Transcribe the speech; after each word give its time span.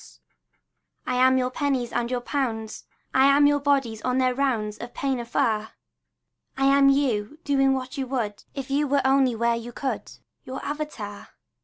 188 1.03 1.05
AUXILIARIES 1.05 1.05
I 1.05 1.27
am 1.27 1.37
your 1.37 1.51
pennies 1.51 1.93
and 1.93 2.09
your 2.09 2.21
pounds; 2.21 2.85
I 3.13 3.25
am 3.27 3.45
your 3.45 3.59
bodies 3.59 4.01
on 4.01 4.17
their 4.17 4.33
rounds 4.33 4.79
Of 4.79 4.95
pain 4.95 5.19
afar; 5.19 5.73
I 6.57 6.65
am 6.75 6.89
you, 6.89 7.37
doing 7.43 7.73
what 7.75 7.99
you 7.99 8.07
would 8.07 8.43
If 8.55 8.71
you 8.71 8.87
were 8.87 9.05
only 9.05 9.35
where 9.35 9.55
you 9.55 9.71
could 9.71 10.05
—■ 10.05 10.19
Your 10.43 10.59
avatar. 10.65 11.27